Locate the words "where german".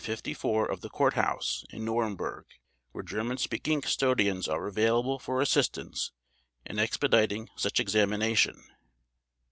2.91-3.37